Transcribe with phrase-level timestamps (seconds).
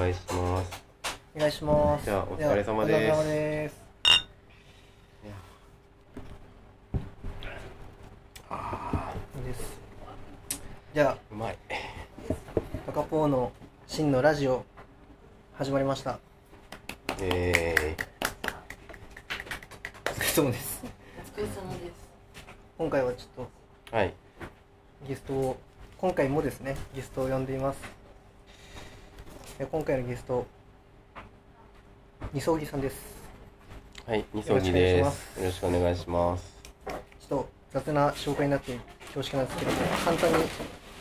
[0.00, 0.82] 願いします。
[1.36, 2.04] お願いします。
[2.06, 3.80] じゃあお疲れ様ですではお疲れ様です
[8.48, 9.12] あ
[9.44, 9.80] です。
[10.94, 11.58] じゃあうまい。
[12.86, 13.52] パカポーの
[13.86, 14.64] 真のラジオ
[15.54, 16.18] 始まりました。
[17.20, 17.94] え
[20.06, 20.82] お疲れ様です。
[21.36, 21.92] お疲れ様です。
[22.78, 24.08] 今回はちょっー、はい。
[24.08, 24.14] と
[25.06, 25.58] ゲストを
[25.98, 27.78] 今回もですねゲストを呼んでいます。
[27.84, 27.99] え
[29.66, 30.46] 今回のゲスト
[32.32, 32.96] 二葬儀さんです。
[34.06, 35.38] はい二層木です。
[35.38, 36.56] よろしくお願いします。
[36.86, 36.94] ちょ
[37.26, 38.78] っと雑な紹介になって
[39.14, 40.46] 恐縮なんですけども簡単に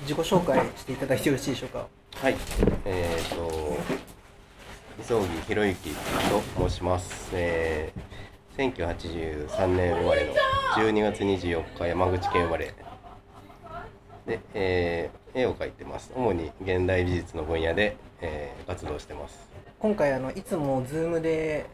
[0.02, 1.88] 自己紹介していただいてよろしいでしょうか？
[2.16, 2.36] はい
[2.86, 3.78] えーと
[4.98, 7.30] 二層木ひろゆきと申します。
[7.34, 10.34] えー、1983年生まれの
[10.76, 12.74] 12月24日山口県生まれ
[14.30, 16.12] で、えー絵を描いてます。
[16.16, 19.50] 主に現代美術の分野で、えー活動してます。
[19.80, 21.66] 今回あのいつも Zoom で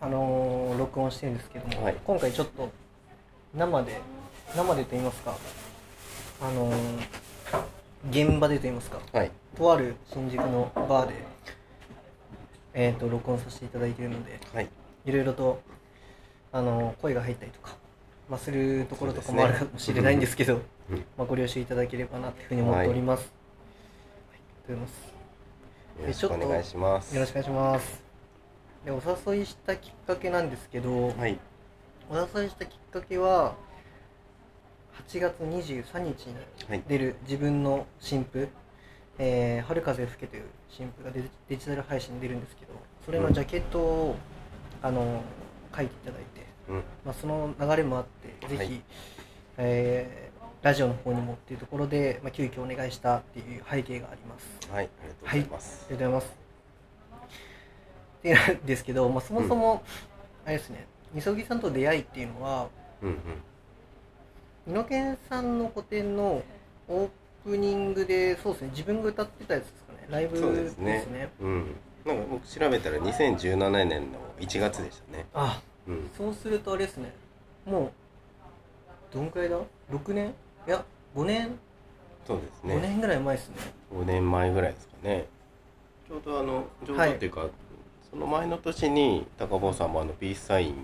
[0.00, 1.96] あのー録音してるんですけども、はい。
[2.04, 2.70] 今回ちょっと
[3.54, 4.00] 生で
[4.56, 5.36] 生でと言いますか
[6.40, 6.76] あのー
[8.10, 9.30] 現場でと言いますかはい。
[9.56, 11.14] とある新宿のバーで
[12.74, 14.68] えっ、と録音させていただいているのではい。
[15.04, 15.60] いろいろと
[16.52, 17.74] あのー声が入ったりとか、
[18.28, 20.62] まあ、するところとかもあるかもしれないんですけど、う ん
[21.16, 23.32] まあ、ご了承いただければなというふうに思っております、
[24.30, 24.74] はい、とい。
[24.74, 25.12] うことです
[26.00, 27.14] よろしくお願いします。
[27.14, 28.02] よろしくお願いします。
[28.84, 31.38] でお誘いしたきっかけなんですけど、はい。
[32.10, 33.54] お誘いしたきっかけは
[35.08, 36.34] 8月23日に
[36.68, 36.82] はい。
[36.88, 38.48] 出る自分の新譜
[39.18, 42.72] 「えー春風吹け」という新譜がデジデジタル配信に出るんですけど
[43.04, 44.16] それのジャケットを、
[44.80, 45.22] あの
[45.74, 46.76] 書いていただいて、うん。
[47.04, 48.82] まあ、その流れもあってぜひ、はい。
[49.58, 50.31] えー
[50.62, 55.86] ラジオの方にもっていうところで、まあ、急遽お願いしたっていう背景がありますはい、ありがとうございます。
[55.88, 56.42] ありがとうございます。
[58.22, 59.82] でなんですけど、まあ、そもそも、
[60.46, 62.68] あれですね、みそぎさんと出会いっていうのは、
[63.02, 63.16] うんうん。
[64.68, 66.42] 美濃健さんの個展の
[66.88, 67.08] オー
[67.44, 71.06] プニングで、そうですね、自分が歌ってたやつですかね、ライブでですすね。
[71.10, 71.28] ね。
[71.40, 71.74] うん。
[72.06, 75.26] なんか僕調べたら2017年の1月でしたね。
[75.34, 76.10] あうん。
[76.16, 77.12] そうするとあれですね、
[77.66, 77.86] も
[79.12, 79.58] う、どんくらいだ
[79.90, 80.32] ?6 年？
[80.66, 80.84] いや、
[81.16, 81.58] 5年、
[82.26, 82.78] そうです5ね。
[82.80, 83.56] 年ぐらい前ですね。
[83.92, 85.26] 5年前ぐらいですかね。
[86.08, 87.46] ちょうどあの、ちょうどっていうか、
[88.10, 90.74] その前の年に高坊さんもあのピースサイン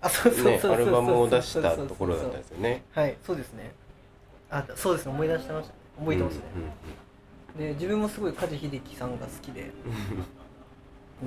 [0.00, 2.82] あ、そうそうアルバムを出したところだったんですよね。
[2.92, 3.72] はい、そうですね。
[4.50, 5.78] あ、そうですね、思い出してましたね。
[5.98, 6.42] 覚えてますね。
[7.58, 9.70] で自分もすごい梶秀樹さんが好きで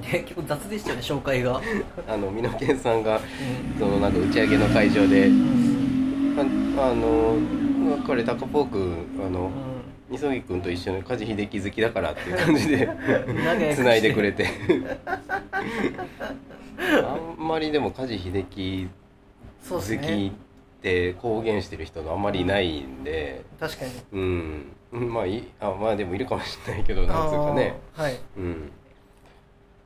[0.02, 1.84] で結構雑でしたよね紹介が、うんうん。
[2.06, 7.38] あの、美濃健さんが、うんそのなんか打ち上げの会場で、うんああの、
[8.06, 9.52] 彼、タカポーク、あの、う
[10.10, 13.36] みそぎくんと一緒に梶秀樹好きだからっていう感じで仲良くし
[13.70, 13.76] て。
[13.76, 14.48] 繋いでくれて。
[16.80, 18.90] あんまりでも梶秀樹
[19.70, 23.44] 好きって公言してる人があんまりいないんで。
[23.60, 23.92] 確かに。
[24.14, 24.66] うん。
[24.92, 27.78] まあいいあまあでもいるかもしれないけどなんつうかね。
[27.94, 28.18] はい。
[28.38, 28.72] うん。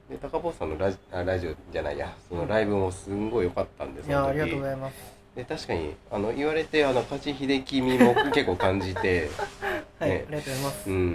[0.10, 2.14] で高坊さんのラジあラジオじゃないや。
[2.30, 4.24] そのライブもすんごい良かったんでいその時。
[4.24, 9.30] やありがとうございますで確かにあの言われてあの梶秀樹味も結構感じて
[10.00, 10.26] はい、ね。
[10.28, 11.10] ありがとうございます、うん、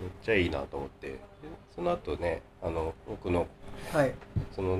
[0.00, 1.08] めっちゃいいなと思って。
[1.08, 1.18] で
[1.74, 3.46] その後ねあの僕の
[3.92, 4.12] はい。
[4.54, 4.78] その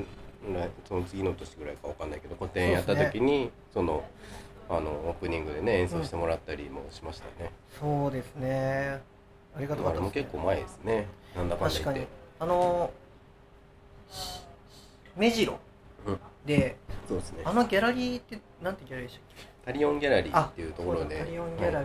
[0.49, 4.03] なその次の年ぐらいかわかんないけど個展やった時にそ,、の
[4.69, 9.01] あのオープニングでね演奏してもらったりもしましたね、そうですね。
[9.57, 11.07] ありがとうごあれもざいます、結構前ですね。
[11.37, 11.99] なんだかんだ確かに。
[11.99, 12.91] 言ってあの
[14.11, 14.41] し
[15.17, 15.53] 目白。
[15.53, 15.72] うん
[16.47, 16.77] で
[17.09, 17.43] そうですね。
[17.45, 21.25] あのギャラリーってなんてギャラリーでしたっタリオンギャラリーっていうところで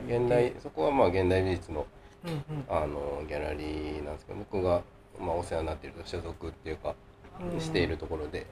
[0.08, 1.86] 現代そこはまあ現代美術の
[2.26, 2.66] けうん。
[2.68, 4.82] あのギャラリーなんですけど僕が、
[5.20, 6.96] まあ、お世話になっている所属っていうか
[7.40, 7.54] うん。
[7.54, 8.48] うんしているところで、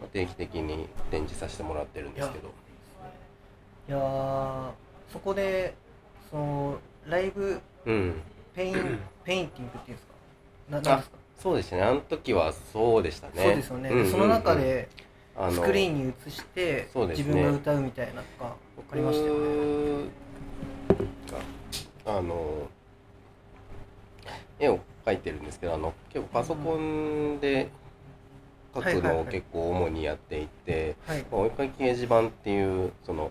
[0.00, 2.48] まあ、定期的に展示させてもらってるんですけど。
[3.88, 4.70] いやー
[5.12, 5.74] そこで
[6.30, 8.14] そのライブうん。
[8.54, 10.14] ペインペインティングっていうんですか？
[10.70, 11.16] ななんですか？
[11.38, 11.82] そうですね。
[11.82, 13.32] あの時はそうでしたね。
[13.36, 14.10] そうですよね、んうんうん。
[14.10, 14.88] その中で
[15.38, 17.24] あのスクリーンに映してそうですね。
[17.24, 20.10] 自分が歌うみたいなのが分かりましたよね。
[22.06, 22.68] あの
[24.58, 27.68] 絵を描いてるんですけどあの結構パソコンで
[28.74, 31.24] 描くのを結構主にやっていて、はい。
[31.30, 33.30] まあお絵描き掲示板っていうその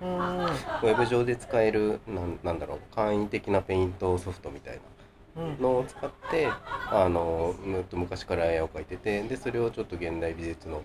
[0.00, 4.80] ウェブ上で使えるなんなんだろう簡易的なペイントソフトみたい
[5.36, 5.60] なうん。
[5.60, 7.54] のを使ってあの
[7.90, 10.82] と昔から絵を描いててでそれをちょっと現代美術の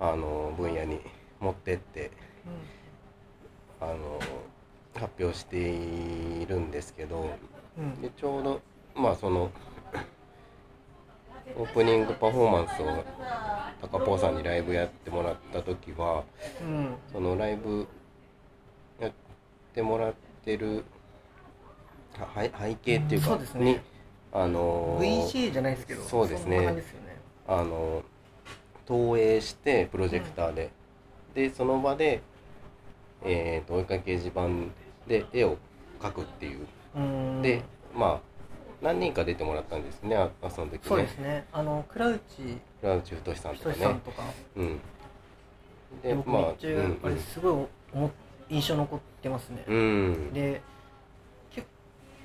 [0.00, 1.00] あの分野に
[1.40, 2.10] 持ってって
[3.80, 4.18] あの
[4.94, 7.28] 発表しているんですけど
[7.78, 8.60] うんでちょうど
[8.94, 9.50] まあその
[11.56, 13.04] オープニングパフォーマンスを
[13.80, 16.24] 高ポーさんにライブやってもらった時は
[16.62, 17.86] うんそのライブ
[19.00, 19.12] やっ
[19.74, 20.14] てもらっ
[20.44, 20.84] てる
[22.18, 23.64] は背背景っていうかそうですね。
[23.74, 23.80] に
[24.32, 26.60] あのー VJ じゃないですけどそうですね。
[26.60, 26.82] ね。
[27.46, 28.02] あの
[28.86, 30.70] 投影してプロジェクターで、
[31.34, 32.22] でその場で、
[33.24, 34.48] えー、と追いかけ掲示板
[35.08, 35.58] で絵を
[36.00, 36.66] 描くっていう、
[36.96, 37.42] うん。
[37.42, 37.62] で
[37.94, 38.20] まあ
[38.80, 40.80] 何人か出てもらったんですねああその時ね。
[40.84, 41.44] そうですね。
[41.52, 43.76] あのクラウチ倉内太さんひとかね。
[43.76, 44.22] としさんとか。
[44.56, 44.80] うん。
[46.02, 48.10] でで僕まあめっちゃあれすごい思っ
[48.48, 50.32] 印象残ってますね、うん、うん。
[50.32, 50.60] で
[51.50, 51.66] 結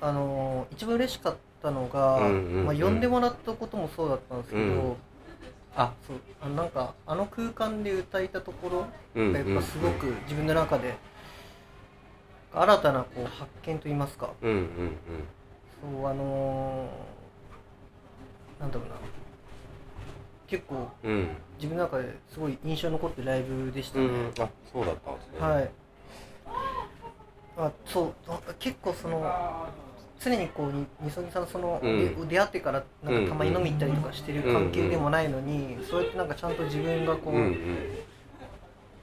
[0.00, 2.64] あのー一番嬉しかったのが、うんうんうん。
[2.66, 4.96] まあ、呼んでもらったこともそうだったんですけど、うん
[5.74, 10.96] あそうあのなんかあの空間で歌えたところうんがやっぱすごく自分の中で
[12.54, 14.30] 新たなこう発見といいますか。
[14.42, 14.66] うんうん
[15.80, 18.94] そうあのーなんだろうな。
[20.46, 21.12] 結構うん。
[21.12, 24.32] うん自分の中ですごい印象に残ってるライブでしたね、うん。
[24.40, 25.38] あそうだったんですね。
[25.40, 25.70] はい。
[27.56, 29.22] あそうあ結構その
[30.24, 32.26] 常にこうにみそぎさんとその、うん。
[32.28, 37.78] で出会ってからなんかたまに飲み行ったりとかしてる関係でもないのに、そうやってなんかちゃんと自分がこう、うんうん。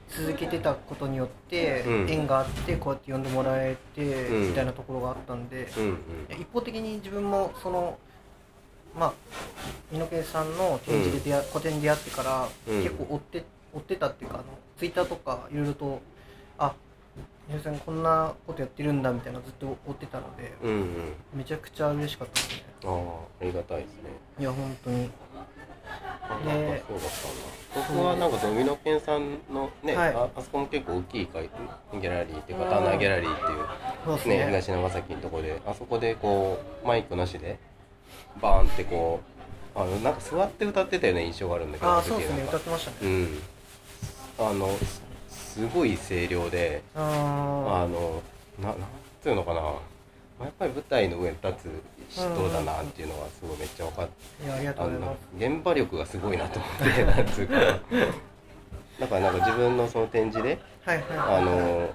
[0.08, 2.10] 続けてたことによって、うん。
[2.10, 4.48] 縁があってこうやって呼んでもらえて、うん。
[4.48, 5.96] みたいなところがあったんで、うんうん。
[6.40, 7.98] 一方的に自分もその
[8.98, 9.12] まあ
[9.92, 12.82] 美濃家さんの展示で出会、個展で出会ってから、うん。
[12.82, 14.44] 結構追って追ってたっていうかあの
[14.78, 16.00] ツイッターとかいろいろと
[16.58, 16.74] あ
[17.50, 21.14] 美濃家さんこんなことやってるんだみたいなのずっと追ってたのでうんうん。
[21.34, 22.64] めちゃくちゃ嬉しかったですね。
[22.84, 22.90] ああ
[23.40, 24.10] ありがたいですね。
[24.38, 25.10] いや本当に。
[26.22, 27.60] あでそうだったんだ。
[27.74, 30.14] 僕はなんかその美濃健さんのね、はい。
[30.14, 34.38] ああそこも結構大きい会ギャラリーっていうかうんターナーギャラリーっていうね。
[34.38, 37.58] ね東長崎のとこであそこでこうマイクなしで
[38.40, 39.20] バーンってこ
[39.76, 42.44] うあのなんか座って歌ってたような印象があるんだけどああそうですね。
[42.44, 42.96] 歌ってましたね。
[43.02, 43.38] うん。
[44.38, 44.68] あの
[45.50, 47.00] すすごい声量であ
[47.84, 48.22] あの
[48.60, 48.76] ななん
[49.22, 49.60] ていうのかな。
[50.40, 51.68] やっぱり舞台の上に立
[52.08, 54.12] つ人だなっていうのがすごいめっちゃ分かって
[54.42, 55.18] うございます。
[55.36, 57.54] 現場力がすごいなと思って なんつうか。
[59.00, 61.06] だからなんか自分のその展示ではいはい。
[61.18, 61.90] あの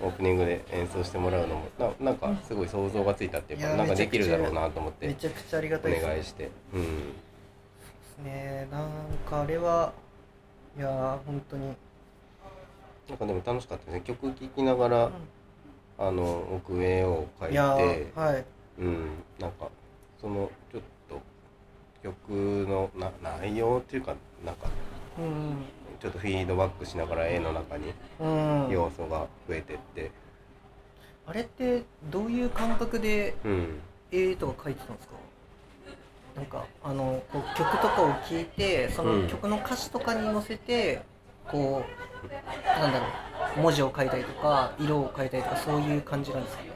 [0.00, 6.50] オープニングで演奏してもらうのもななんかすごい想像がついたっていうかなんかできるだろうなと思ってめちゃくちゃありがおたいです願いして。
[6.74, 8.24] うん。
[8.24, 8.68] ね。
[8.70, 8.90] なん
[9.28, 9.92] かあれは
[10.76, 11.74] いやー本当に、
[13.08, 14.00] なんかでも楽しかったですね。
[14.02, 15.10] 曲聴きながら
[15.98, 18.44] あの奥絵を描いてーはい。
[18.78, 19.08] うん。
[19.38, 19.68] なんか
[20.20, 21.20] そのちょっと
[22.02, 24.14] 曲のな内容っていうか
[24.44, 24.68] なんか
[25.18, 25.64] うん
[26.00, 28.68] ちょっとフィードバックしながら絵の中にうん。
[28.70, 30.10] 要素が増えてって。
[31.26, 33.80] あれってどういう感覚でうん。
[34.10, 35.14] 絵とか描いてたんですか？
[36.36, 41.02] なんかあのこう曲とかを聴いてその曲の歌詞とかに乗せて
[41.50, 42.07] こう
[42.80, 43.06] なんだろ
[43.56, 46.70] う文字を書いたりとか色を書いたりとかそういう感じなんですかね。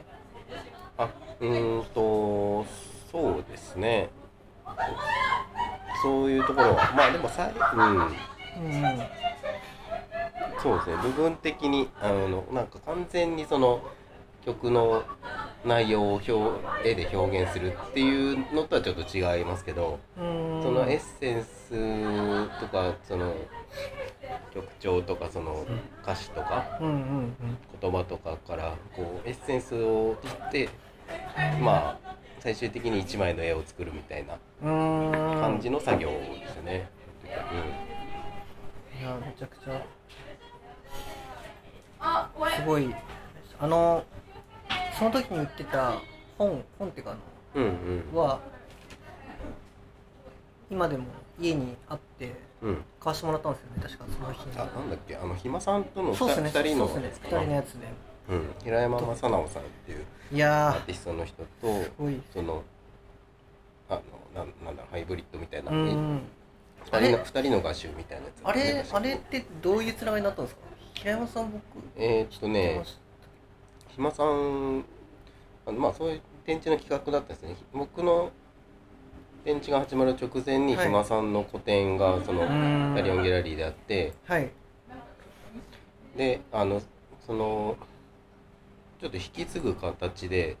[0.97, 1.09] あ
[1.39, 2.65] うーんと
[3.11, 4.09] そうですね。
[6.01, 7.97] そういうところはまあでもさいうん。
[7.97, 8.13] うん
[10.61, 10.97] そうですね。
[10.97, 13.81] 部分的にあのなんか完全にその
[14.45, 15.03] 曲の
[15.65, 20.61] 内容を表絵で表現するっていうのとはちょっと違いますけど、うん。
[20.61, 23.33] そのエッセンスとかその
[24.53, 25.65] 曲調とかその
[26.03, 27.33] 歌詞とかうんうん
[27.81, 30.69] 言葉とかからこうエッセンスを取って
[31.61, 36.89] まあ最終的に一枚の絵を作るみたいな感じの作業ですよね。
[38.99, 39.85] いやめちゃくちゃ。
[42.55, 42.93] すごい。
[43.59, 44.03] あの
[44.97, 45.99] その時に言ってた
[46.37, 47.15] 本本っていうかあ
[47.55, 48.03] うん、うん。
[48.13, 48.39] のは
[50.69, 51.05] 今でも
[51.39, 54.51] 家にあって買わしてもらったんですよね確かその日に。
[54.57, 55.15] あなんだっけ？
[55.15, 57.41] あのひまさんとのそうですね2人のそうですね2やつかな？
[57.41, 57.87] 人のやつで。
[58.29, 61.47] うん、平山正直さんっていういやアーティストの人と
[62.33, 62.63] その
[63.89, 64.01] あの
[64.33, 66.21] なんなんだハイブリッドみたいな、うん
[66.85, 68.85] 二人の二人の画集みたいなやつあれ？
[68.91, 70.61] あれってどういうつながりになったんですか？
[70.95, 71.61] 平山さん僕
[71.97, 72.81] えーっとね
[73.93, 74.85] ましひまさん
[75.65, 77.55] あのまあそういう展示の企画だったんですね。
[77.73, 78.31] 僕の
[79.45, 80.87] 展示が始まる直前にはい。
[80.87, 82.95] ひまさんの個展がそのたうん。
[82.95, 84.13] ダリオンギャラリーであって。
[84.25, 84.49] はい。
[86.17, 86.81] であの
[87.25, 87.77] その
[88.99, 90.57] ちょっと引き継ぐ形で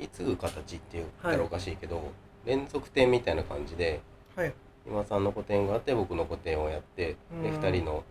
[0.00, 2.10] 引き継ぐ形って言ったらおかしいけど、
[2.44, 4.00] 連続展みたいな感じで
[4.36, 4.54] はい。
[4.86, 7.44] 今さんの個展があって僕の個展をやってでうん。
[7.56, 8.04] 2人の、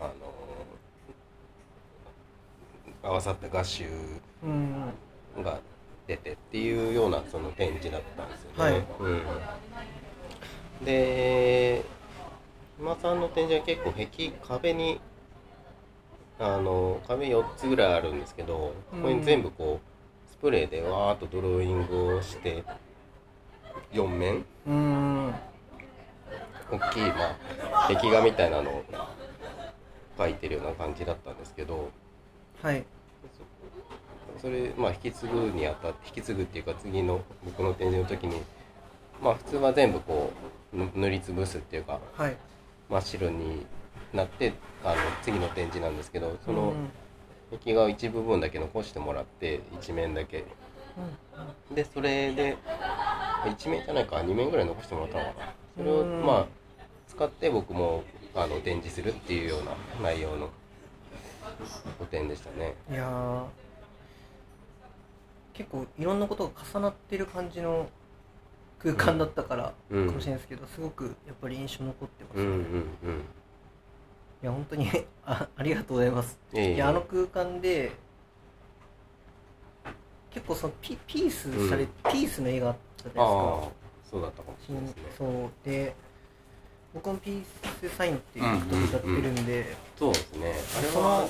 [0.00, 0.57] あのー
[3.08, 3.86] 合わさった画集
[4.44, 4.92] うん。
[5.42, 5.60] が
[6.06, 8.84] ててっていうようなその展示だったんですよね、はい。
[9.00, 11.84] うん、で
[12.78, 14.06] 今さんの展示は結構壁
[14.42, 15.00] 壁に
[16.38, 22.64] あの壁4つぐらいあるんですけどここに全部こうスプレーでわーっとドローイングをして
[23.92, 24.44] 4面？
[24.66, 25.34] うーん。
[26.70, 27.36] 大きい、ま
[27.72, 28.84] あ、壁画みたいなのを
[30.18, 31.90] 描いてるような感じだったんですけど
[32.62, 32.84] はい
[34.40, 38.40] それ、まあ、引き継ぐにあたって引き継ぐっていうか次の僕の展示の時に
[39.22, 40.32] まあ普通は全部こ
[40.72, 42.36] うぬ塗りつぶすっていうかはい。
[42.88, 43.66] 真っ白に
[44.14, 46.90] なってあの次の展示なんですけどそのうん
[47.50, 50.38] 壁画を一部分だけ残してもらって一面だけ。
[50.38, 50.46] うん
[51.74, 52.56] でそれで
[53.44, 55.52] 1面じゃないか2面ぐらい残してもらったのかな。
[55.76, 56.26] それをうん。
[56.26, 56.46] まあ
[57.08, 58.02] 使って僕も
[58.34, 59.72] あの展示するっていうような
[60.10, 60.50] 内容の
[61.98, 62.74] 個展でしたね。
[62.90, 63.42] いやー
[65.58, 67.88] 結構いろんなことが重なってる感じの
[68.78, 70.06] 空間だったからうん。
[70.06, 73.24] かもしれないですけど、すごくやっぱり印象残ってます、うんうんうん
[74.40, 74.88] いや本当に
[75.26, 76.38] あありがとうございます。
[76.52, 77.90] いえいえいやあの空間で
[80.30, 81.88] 結構そのピピースされ、うん。
[82.04, 83.66] ピースの映画あったじゃあないですか。
[83.66, 85.02] あそうだったかもしれないですね。
[85.18, 85.96] そうで
[86.94, 87.44] 僕もピー
[87.80, 90.54] スサインっていう曲を歌ってるんで、そうですね。
[90.78, 91.28] あれは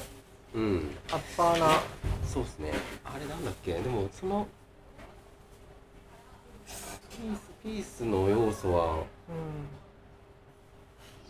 [0.55, 0.91] うん。
[1.11, 1.81] アッパーな。
[2.27, 2.73] そうですね。
[3.05, 3.75] あれなんだっけ？
[3.75, 4.47] でもその
[7.11, 9.03] ピースピースの要素はう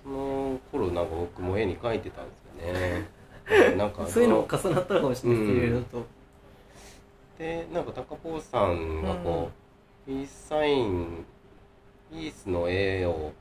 [0.02, 3.08] その頃なんか僕も絵に描いてたんですよね。
[3.76, 6.06] なんかん、そういうのそ重なったのかもしれないですけれどと、
[7.38, 9.50] でなんか高坊さんがこ
[10.06, 11.25] う、ピースサイン
[12.10, 13.32] ピースの絵を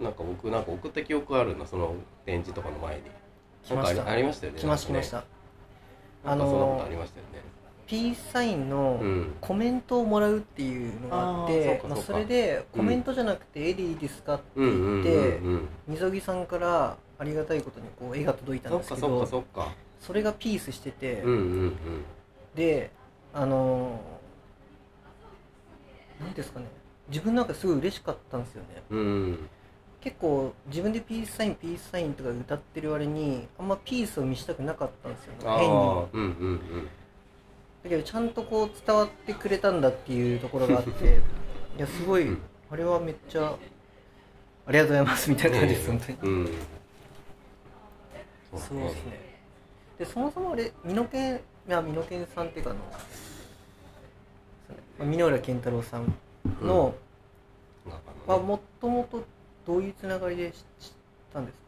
[0.00, 1.94] なんか僕なんか送った記憶あるなその
[2.26, 3.02] 展示とかの前に。
[3.64, 4.08] 来ました。
[4.08, 4.58] ありましたよね？
[4.58, 5.24] 来ました来ました。
[6.24, 7.42] なんかそんなこあのとありましたよね。
[7.86, 9.34] ピースサインのうん。
[9.40, 15.68] コメントをもらうっていうのがあってそうかまあ、それでコメントじゃなくて絵でいいですかってうんうん言って、うんうん。
[15.88, 19.72] みそぎさんからありがたいことにこう絵が届いたんそっかそっですけどかそっか。
[20.00, 21.76] それがピースしてて、うんうん
[22.54, 22.90] で
[23.34, 26.66] あのーなんですかね。
[27.08, 28.82] 自分なんかすごい嬉しかったんですよね。
[28.90, 29.48] うんうん
[30.02, 35.76] 結構自分でピースサインピースサインとか歌ってる割にあんまピースを見したくなかったんですよね変に。
[36.12, 36.88] うんうん
[37.84, 41.20] だけどちゃんとこう伝わってくれたんだっていうところがあって
[41.76, 42.38] いやすごい、うん。
[42.70, 43.56] あれはめっちゃ
[44.66, 46.18] ありがとうございますみたいな感じです、本当に。
[46.22, 46.46] うん。
[48.56, 49.32] そうですね。
[49.98, 52.80] でそもそもあれ美濃健いや美濃健さんっていうかあの
[54.68, 56.14] そうねまあ箕浦健太郎さん
[56.60, 56.94] の、
[58.26, 59.24] はもともと
[59.66, 60.62] どういうつながりで知知っ
[61.32, 61.64] たんですか？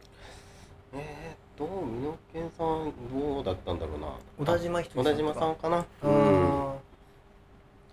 [0.94, 4.08] えー、っと美濃健さんどうだったんだろうな。
[4.38, 5.78] 小田島ひと小田島さんかな。
[5.78, 6.12] あうん。
[6.12, 6.74] ー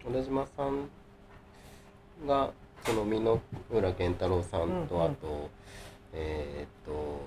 [0.06, 0.90] 小田島さん
[2.28, 2.52] が
[2.84, 3.40] その箕
[3.72, 5.06] 浦健太郎さんと、うんうん。
[5.06, 5.50] あと
[6.14, 7.22] えーっと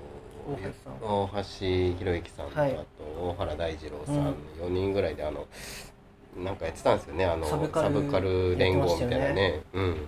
[0.53, 1.01] 大橋さん。
[1.03, 2.73] 大橋博之さんと、はい。
[2.73, 2.85] あと
[3.29, 4.35] 大原大二郎さん、うん。
[4.67, 5.47] 4人ぐらいであの
[6.37, 9.63] なんかやってたんですよねあのサブカル連合みたいなやってまね。
[9.73, 10.07] うん。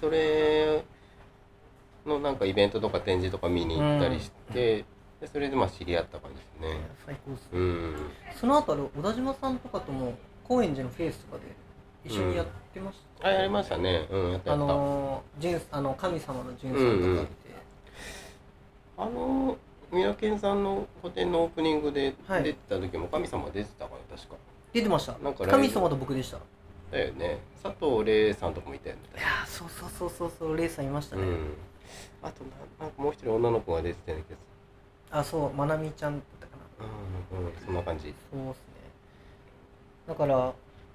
[0.00, 0.84] それ
[2.06, 4.84] のなんかイベントとか展示とか見に行ったりして、
[5.20, 6.80] でそれでまあ知り合った感じですね。
[7.06, 7.48] 最高です。
[7.52, 7.94] うん。
[8.38, 11.42] その後あれ小田島さんとかとも高円寺のフェイスとかで
[12.04, 14.06] 一緒にやってました、あやりましたね。
[14.10, 17.32] うんやったやあのーあの神様のジュンさんとか見て、
[18.98, 19.56] あの
[19.90, 22.42] 三宅さんの個展のオープニングではい。
[22.42, 24.36] 出てた時も神様出てたかな確か。
[24.72, 25.16] 出てました。
[25.22, 26.36] なんか神様と僕でした。
[26.36, 26.40] い
[26.90, 27.38] だよね。
[27.62, 29.02] 佐藤玲さんとかもいたよね。
[29.14, 31.54] やーそうそうそうそうそうレイさんいましたね、うん
[32.24, 32.50] あとな
[32.80, 34.40] なんかもう一人女の子が出てたような気がす
[35.10, 36.86] あそうまなみちゃんだったかな。
[37.36, 38.14] るうんうんそんな感じ。
[38.32, 38.64] そうですね。
[40.08, 40.52] だから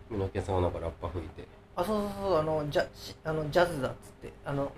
[0.09, 1.45] 三宅さんはなんかラッパ吹いて。
[1.75, 4.71] あそうそうそうあのジャしあのジャズだっつってあの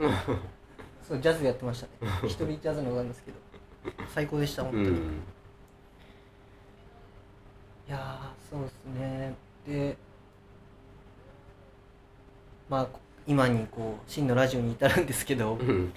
[1.07, 2.11] そうジャズやってましたね。
[2.25, 3.37] 一人ジャズのなんですけど。
[4.13, 5.23] 最高でした本当に、いうん。
[7.87, 9.33] やーそうですね。
[9.65, 9.97] で
[12.69, 12.87] まあ
[13.27, 15.55] 今にこう真のラジオに至るんですけど。
[15.55, 15.93] うん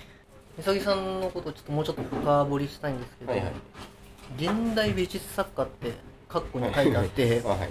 [0.56, 3.52] みさぎさんのことちょっともうちょっと深掘りしたいんですけど、はいはい。
[4.38, 5.92] 現代美術作家って
[6.28, 7.68] 括弧に書いてあってあはい。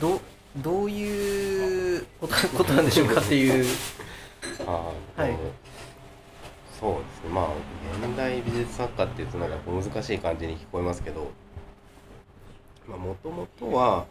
[0.00, 0.20] ど
[0.56, 3.64] どういうことなんでしょうかっていう。
[4.66, 5.36] あーはい。
[6.78, 7.30] そうですね。
[7.30, 7.48] まあ
[8.06, 11.30] 現代美術作家っていうとなんか難しい感じに聞こえますけど
[12.88, 14.06] まあもともとは、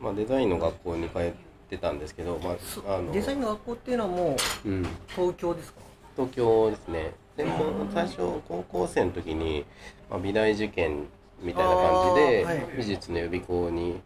[0.00, 1.45] まあ、デザインの学校に通って
[1.78, 5.80] たんですけど、まそあ、あのデザインの学校っていうのはもううん、東京ですか？
[6.16, 7.12] 東京ですね。
[7.36, 8.16] でも最初
[8.48, 9.64] 高校生の時に、
[10.08, 11.06] まあ、美大受験
[11.42, 12.66] みたいな感じで、はい。
[12.78, 14.00] 美術の予備校に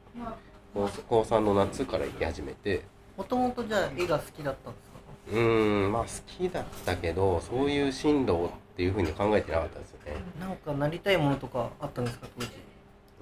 [0.75, 2.83] 高高3の夏から行き始めて。
[3.17, 5.33] もともとじゃあ絵が好きだったんですか？
[5.33, 10.13] うーんまあ好きだったけどそういう進路っていうふうに考えてなかったですよね。
[10.41, 12.51] なんかなりたいものとかあったんですか当時？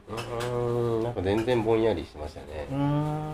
[0.08, 2.66] うーんなんか全然ぼんやりしてましたね。
[2.70, 3.27] うーん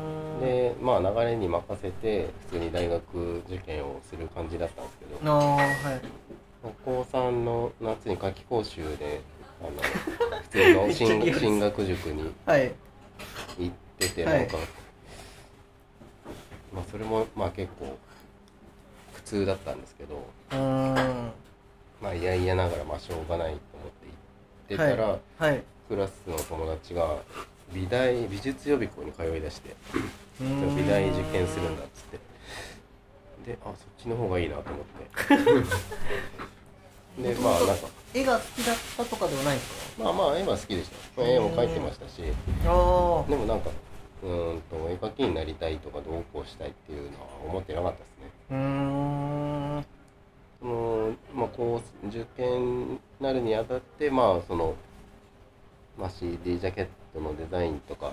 [0.44, 5.30] でまあ流れに任せて普通に大学受験をする感じだったんですけど。
[5.30, 6.00] ああはい。
[6.84, 9.20] 高3の夏に夏期講習で
[9.60, 9.70] あの
[10.42, 12.72] 普通の進進学塾にはい。
[13.58, 14.38] 行っててはい。
[14.40, 14.56] なんか、
[16.72, 17.96] まあそれもまあ結構
[19.14, 20.16] 苦痛だったんですけど。
[20.52, 21.32] うーん。
[22.00, 23.90] まあ嫌々ながらまあしょうがないと思っ
[24.68, 25.62] て行ってたら、はい。
[25.88, 27.18] クラスの友達が
[27.74, 29.74] 美大美術予備校に通いだして
[30.40, 32.18] 美大受験するんだっつって。
[33.44, 35.04] であそっちの方がいいなと思って。
[37.22, 37.88] でまあなんか。
[38.14, 42.22] 絵が好きだったとかではないですまあまあ絵は好きでした、まあ、絵も描いてましたし。
[42.22, 43.70] でもなんか
[44.22, 48.30] うーんと絵描きになりたいとかどうこうしたいっていうのは思ってなかったですね。
[48.50, 48.60] あうー
[49.80, 49.86] ん。
[50.60, 54.74] そのまあこう受験になるにあたってまあその、
[55.98, 56.90] まあ、CD ジャケット
[57.20, 58.12] のデザインとか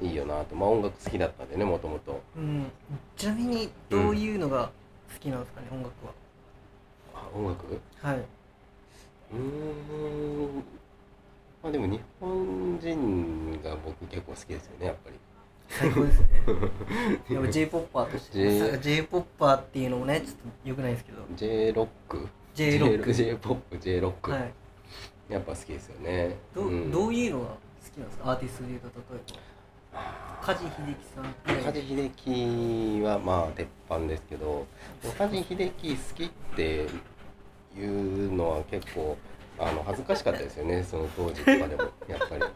[0.00, 0.54] いいよなと。
[0.54, 2.20] まあ音楽好きだったんでねもともと。
[2.36, 2.66] うん。
[3.16, 4.70] ちなみにどういうのが
[5.12, 5.92] 好きなんですかね、音楽
[7.14, 7.80] あ音楽？
[8.00, 8.18] ははい。
[8.18, 10.64] うーん。
[11.62, 15.16] まあでも日本人が僕結構好きですよねやっぱり。
[15.68, 16.28] 最高ですね。
[17.28, 21.18] でも j p o p ーとして J- j p o p ーっていうのもねちょっとよくないですけど。
[21.34, 23.12] J ロック？J ロック。
[23.12, 24.52] J ポップ？J ロック、はい。
[25.28, 26.36] やっぱ好きですよね。
[26.54, 26.90] どう,、ん。
[26.90, 27.56] どういうのが好
[27.94, 28.30] きなんですか？
[28.30, 29.20] アーティストでいうと例え
[29.94, 30.02] ば。
[30.42, 30.74] 梶秀樹
[31.14, 31.62] さん。
[31.64, 34.66] 梶秀樹はまあ鉄板ですけど
[35.16, 36.86] 梶秀樹好きって
[37.76, 39.16] いうのは結構
[39.58, 40.82] あの恥ずかしかったですよね。
[40.82, 42.42] その当時とかでもやっぱり。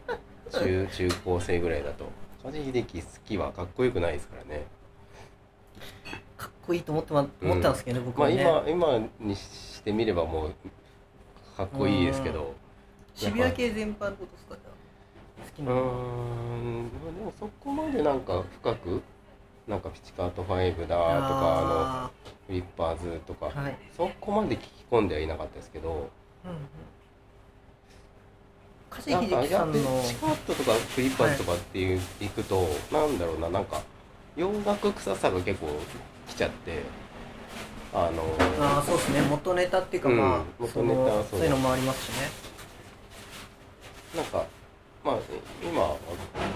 [0.51, 2.05] 中中高生ぐらいだと。
[2.43, 4.65] 梶秀樹好きはかっこよくないですからね。
[6.37, 7.51] かっこいいと思って,、ま、うん。
[7.51, 10.53] 思ったんですけど、僕まあはね、今今にしてみればもう
[11.55, 12.53] かっこいいですけど。
[13.13, 14.55] 渋谷系全般ってことですか？
[14.55, 14.68] じゃあ好き
[15.59, 15.65] うん。
[15.65, 19.01] まあでもそこまでなんか深く
[19.67, 21.29] なんかピチカート5だとかあの
[22.05, 22.11] あ
[22.47, 26.09] フリッパーズとか、ーはい、そこまで聞き込んではいなかったですけど
[26.45, 26.59] うんうん、
[28.95, 33.83] ピチカートとかフリッパーズとかっていう、行くとなんだろうななんか
[34.35, 35.67] 洋楽臭さが結構
[36.29, 36.81] 来ちゃって
[37.93, 38.23] あの
[38.63, 39.21] ああそうですね。
[39.21, 40.17] 元ネタっていうか、うん。
[40.17, 42.29] まあ元ネタそういうのもありますしね。
[44.15, 44.45] なんか
[45.03, 45.17] まあ
[45.63, 45.97] 今は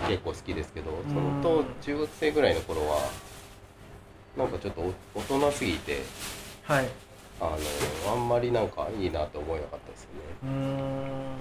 [0.08, 2.98] 結構好きですけどそのうん当中学生ぐらいの頃は
[4.38, 4.82] なんかちょっと
[5.16, 6.02] お大人すぎて
[6.64, 6.88] はい。
[7.42, 7.46] あ
[8.06, 10.20] のあんまりなんかいいなと思えなかったですよね。
[10.44, 11.36] うーん。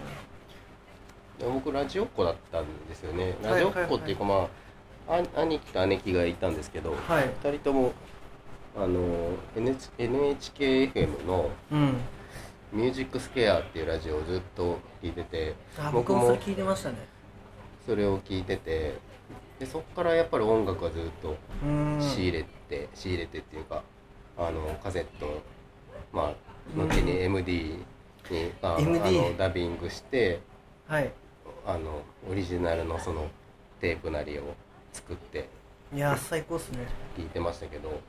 [1.38, 3.36] で僕ラジオっ子だったんですよね。
[3.42, 4.48] はいラジオっ子っていうかま
[5.08, 7.28] あ、あ兄貴と姉貴がいたんですけど、はい。
[7.42, 7.92] 2人とも
[8.76, 11.96] あの NHKFM のうん
[12.72, 16.96] 「ミュージックスケア」っていうラジオをずっと聞いててあ僕もそれ聞いてましたね。
[17.86, 18.94] それを聞いてて
[19.58, 21.36] でそっからやっぱり音楽はずっと
[22.00, 23.82] 仕入れて、仕入れてっていうか
[24.38, 25.40] あのカセット
[26.12, 26.34] まあ
[26.76, 26.88] うん。
[26.88, 27.76] 後に MD
[28.30, 30.40] にあ MD あのダビングして
[30.86, 31.12] はい。
[31.66, 33.28] あのオリジナルのその
[33.80, 34.42] テープなりを
[34.92, 35.48] 作って
[35.94, 36.86] いや最高っすね。
[37.16, 38.00] 聞いてましたけど。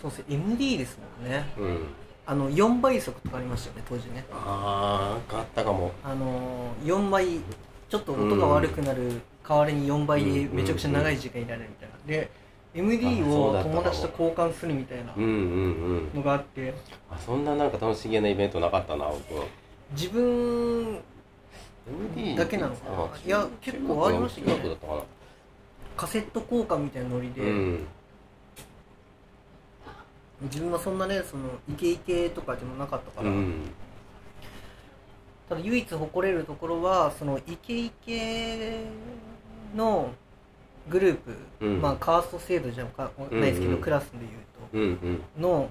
[0.00, 0.22] そうっす。
[0.28, 1.44] MD ですもんね。
[1.56, 1.88] うん
[2.28, 4.24] あの4倍速とかありましたよね当時ね。
[4.32, 5.92] ああ変わったかも。
[6.02, 7.40] あのー、4倍
[7.88, 11.94] ちょっと音が悪くなる代わりに4倍でめちゃくちゃ長い時間いられるみたいな。
[12.06, 12.30] で
[12.74, 15.12] MD を友達と交換するみたいな。
[15.16, 16.74] のがあって。
[17.10, 19.34] あそんななんか楽しげなイベントなかったな僕。
[19.34, 19.44] は
[19.92, 20.98] 自分
[22.36, 23.02] だけなのかな。
[23.04, 25.02] あいや結構ありましたけど中学だったかな。
[25.96, 27.86] カセット交換みたいなノリで、うん
[30.42, 33.70] 自分はそんなねそのイケイケとかでもなかったから、うん。
[35.48, 38.80] ただ唯一誇れるところはそのイケイケ
[39.74, 40.10] の
[40.88, 41.80] グループ、うん。
[41.80, 43.80] まあカースト制度じゃないですけど、うんうん。
[43.80, 44.18] クラスで
[44.72, 45.18] 言ううんうん。
[45.18, 45.70] との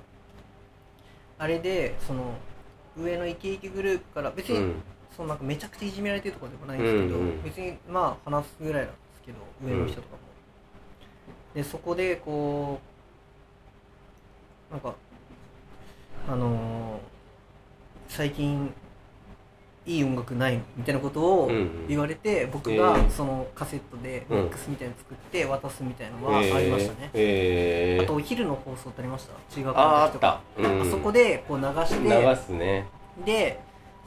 [1.38, 2.34] あれでその
[2.97, 4.75] 上のイケイケグループから別に、うん。
[5.15, 10.17] そのなんかめちゃくちゃいじめられてるとかでもないんですけど、うんうん別にまあ話すぐらいなんですけど上の人とかも、
[11.54, 12.94] でそこでこう
[14.75, 14.93] なんか
[16.27, 16.99] あのー
[18.09, 18.71] 最近
[19.85, 20.61] いい音楽ないの？
[20.75, 21.88] みたいなことをうんうん。
[21.88, 22.81] 言われて、僕えー。
[22.81, 24.38] がそのカセットでうん。
[24.43, 29.33] ミックスみたいなの作って渡すみたいなのはありましたね、えー、あとお昼の放送ってありました？
[29.55, 30.41] 中学校の時とか。
[30.57, 32.85] た、うん、あそこでこう流して流すね。
[33.25, 33.59] で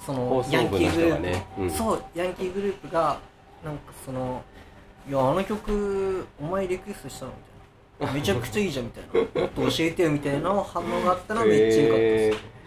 [0.05, 3.19] そ放のヤンキーグループ、がね、うん、そうヤンキーグループが
[3.65, 4.43] なんかその
[5.09, 7.48] 「いやあの曲お前リクエストしたの?」みたいな
[8.15, 12.59] 「めちゃくちゃいいじゃん」みたいな「もっと教えてよ」みたいな反応があったのめっちゃ良かったです、えー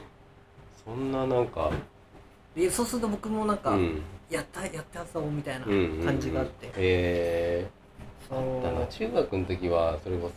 [0.83, 1.69] そんななんか、
[2.55, 6.05] でそうすると僕もなんか、うん、やったやったぞみたいなうんうんうん。
[6.05, 7.69] 感じがあって、え
[8.27, 8.39] そう。
[8.59, 10.31] ー、だな中学の時はそれこ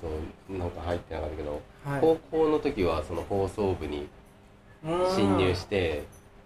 [0.48, 2.00] そなんか入ってなかったけど、はい。
[2.02, 4.06] 高校の時はその放送部に
[4.84, 6.04] うん侵入して、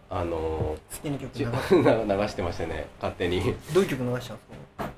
[0.08, 3.42] あの好きな曲ち流 流してましたね勝手に。
[3.74, 4.84] どういう曲流したんですか？
[4.84, 4.88] え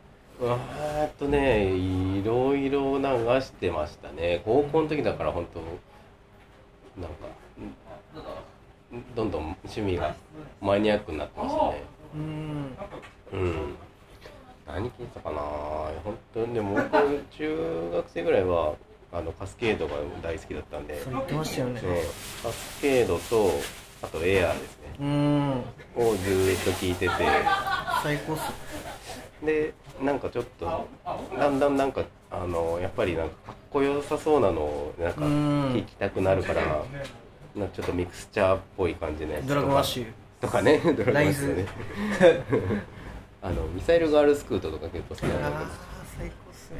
[0.46, 3.04] ーっとねいろいろ流
[3.40, 4.42] してましたね。
[4.44, 5.60] 高校の時だから本当
[7.00, 7.26] なんか
[8.96, 10.14] んどんどん趣味が
[10.60, 11.82] マニアックになってましたね。
[12.14, 12.76] うん。
[13.32, 13.74] うん。
[14.66, 15.40] 何聞いてたかな。
[15.40, 18.74] 本当にでも僕中学生ぐらいは
[19.12, 21.80] あのカスケードが大好きだったんで、ね、そう言ってましたよね。
[22.42, 23.50] カスケードと
[24.02, 24.94] あとエアーですね。
[25.00, 25.50] うん。
[25.96, 27.14] をずーっと聞いてて。
[28.02, 28.42] 最高っす
[29.42, 29.72] で
[30.02, 30.88] なんかちょっと
[31.38, 35.72] だんだんなんかあのやっぱりなんかかっこよさそうなのをなんかうん。
[35.72, 36.62] 聞きたくなるから
[37.56, 40.06] なちょっとミクスチャーっぽい感じのやつドラゴンアッシュ。
[40.40, 40.78] とかね。
[40.96, 41.66] ドラゴンアッシュね。
[43.42, 45.56] あのミサイルガールスクートとか結構好きなんだけど。
[45.56, 45.66] ああ
[46.18, 46.78] 最高っすね。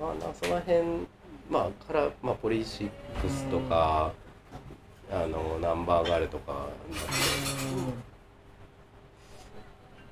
[0.00, 1.06] ななその辺
[1.50, 2.90] まあから、まあ、ポリシッ
[3.20, 4.12] クスとか、
[5.10, 6.68] あのナンバーガールとか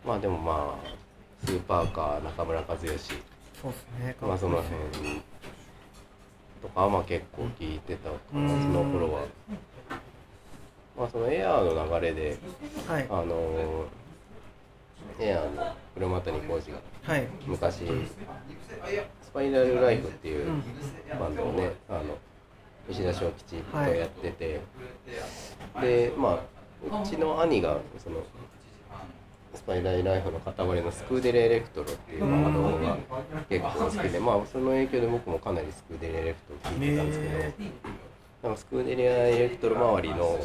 [0.08, 2.88] まあでもまあスーパーカー中村和義。
[2.88, 4.16] そうっすね。
[4.22, 5.20] まあその辺
[6.62, 8.48] とかはまあ結構聞いてたかなうん。
[8.48, 9.26] その頃は。
[10.96, 12.38] まあそのエアーの流れで
[12.86, 13.06] はい。
[13.10, 13.84] あの
[15.20, 17.28] エアーの車谷浩二がはい。
[17.46, 20.62] 昔スパイラルライフっていううん。
[21.20, 22.16] バンドをねあの
[22.88, 24.60] 石田小吉とやってて、
[25.82, 28.22] でまあうちの兄がその
[29.54, 32.96] スパイラルライフの片割れのスクーデリアエレクトロっていうバンドが
[33.48, 37.54] 結構好きでまあその影響で僕もかなりスクーデリアエレクトロ聴いてたんですけど、へ
[38.42, 40.38] なんかスクーデリアエレクトロ周りの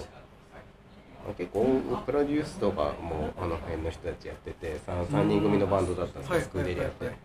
[1.37, 7.19] 結構プロデュースとかもあの辺の人たちやってて 3, 3人組のバンドだったんですよ、はいスクーデリアって、はいはい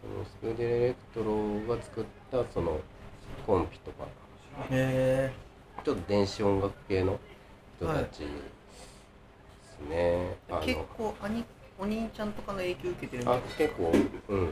[0.00, 2.80] そのスクーデレエレクトロが作ったその
[3.46, 4.06] コンピとか
[4.70, 5.32] へ
[5.84, 7.18] ちょっと電子音楽系の
[7.76, 8.22] 人たち
[9.80, 11.44] ですね、結の構兄
[11.78, 13.92] お兄ちゃんとかの影響受けてるみたあい結構
[14.28, 14.48] うん。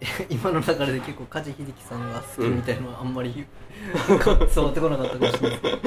[0.30, 3.32] 今の流れで結構梶秀樹さんが好きみたいなのはあんまり
[4.08, 4.18] 伝
[4.64, 5.78] わってこなかったかもしれないです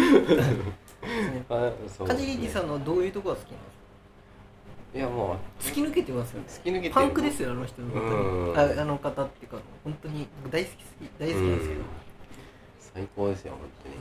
[1.97, 3.77] けど梶秀樹さんのどういうとこが好きなんです
[4.93, 4.99] か？
[4.99, 6.45] いやもう突き抜けてますよね。
[6.47, 6.93] 突き抜けてる。
[6.93, 7.89] パンクですよあの人の。
[7.91, 10.75] 当にああの方っていうか本当に僕大好き
[11.19, 11.81] 大好きなんですけど、
[12.79, 13.95] 最高ですよ本当に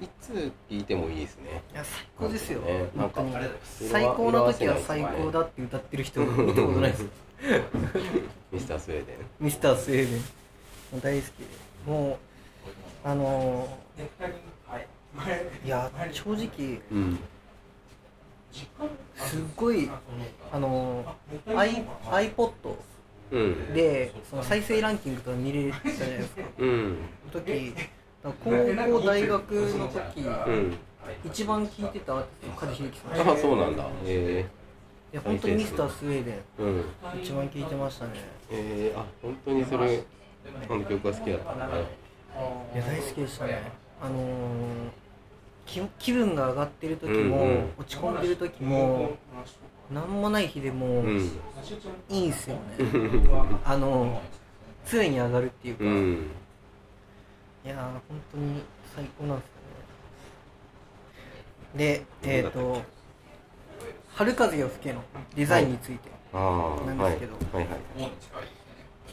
[0.00, 1.62] いいつ聞いてもいいですね。
[1.72, 3.44] いや最高ですよ、ねなんか本当に。
[3.44, 7.04] 色最高の時は最高だって歌ってる人見たことないです。
[8.52, 9.16] ミスタースウェーデン。
[9.38, 10.16] ミスタースウェーデ
[10.98, 11.00] ン。
[11.00, 11.44] 大好きで。
[11.86, 12.16] もう
[13.08, 15.68] あのー、い。
[15.68, 17.18] や正直うん。
[19.16, 19.90] すっごい
[20.52, 21.84] あのー、I
[22.34, 22.52] iPod
[23.30, 23.74] うん。
[23.74, 26.42] でその再生ランキングとか見れたじゃないですか。
[26.58, 26.96] うん。
[27.32, 27.74] 時
[28.22, 30.76] 高校大学の時、うん。
[31.24, 33.30] 一番聴いてたアーティスト梶秀樹さん。
[33.32, 33.86] あそうなんだ。
[34.04, 34.46] え
[35.12, 36.84] いや本当にミスタースウェーデンえうん。
[37.22, 38.12] 一番聴いてましたね。
[38.50, 40.02] えー、あ本当にそれ
[40.68, 41.54] この曲が好きだった。
[41.54, 41.72] んだね
[42.74, 42.78] い。
[42.78, 43.72] や大好きでしたね。
[44.02, 44.20] あのー、
[45.64, 47.70] 気気分が上がってる時も、うんうん。
[47.78, 49.10] 落ち込んでる時も
[49.90, 51.30] 何もない日でも、うん。
[52.10, 52.60] いいんすよね。
[53.64, 56.30] あのー、常に上がるっていうか、うん
[57.64, 58.00] いやー本
[58.32, 58.62] 当に
[58.94, 59.52] 最高なんですよ
[61.78, 62.02] ね。
[62.02, 62.82] でえっ、ー、と
[64.14, 65.02] 「春風よ吹け」の
[65.34, 67.34] デザインについて、ああなんですけど。
[67.56, 67.66] はい。
[67.66, 67.80] はいはい。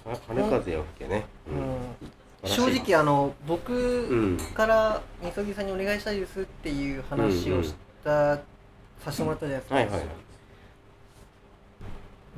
[0.06, 1.26] あ春風よ吹けね。
[1.48, 2.50] うん。
[2.50, 4.38] 正直あの僕、うん。
[4.38, 10.02] からみそぎさんにお願いしたいですっていう話をした、させてもらったじゃないですか、はいはい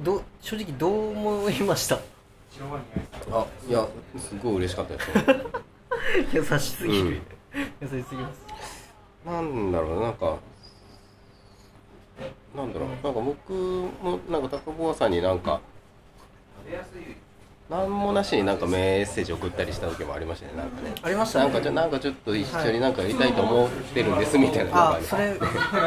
[0.02, 2.00] どう正直どう思いました？
[3.32, 3.86] あいや
[4.18, 5.59] すごい嬉しかったですよ
[6.34, 7.14] 優しすぎる、うん。
[7.82, 8.46] 優しすぎます。
[9.26, 10.38] なんだろうなんか
[12.56, 12.90] なんだろう。
[12.90, 15.62] なんか僕もなんか高坊さんになんか
[17.70, 20.94] 何もなしになんかメッセージ送ったりした時もありましたねなんかね。
[21.04, 21.46] ありましたね。
[21.46, 25.36] なんかちょなんかちょっと一緒になんかやりたいと思ってるんですみたいなのがあそれ